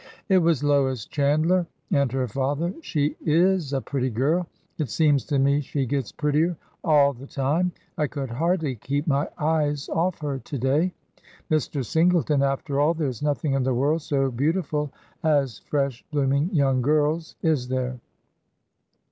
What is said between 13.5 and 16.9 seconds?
in the world so beautiful as fresh, blooming young